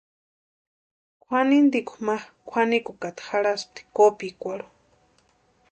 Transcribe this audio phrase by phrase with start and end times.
[1.23, 2.15] Kwʼanintikwa ma
[2.47, 4.69] kwʼanikukata jarhaspti kopikwarhu.